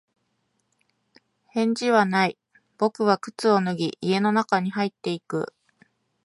[1.49, 2.35] 返事はない。
[2.79, 5.53] 僕は靴を脱ぎ、家の中に入っていく。